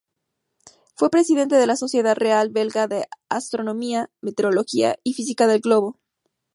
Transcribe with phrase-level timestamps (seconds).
[0.95, 5.99] Fue Presidente de la Sociedad Real Belga de Astronomía, meteorología y física del globo.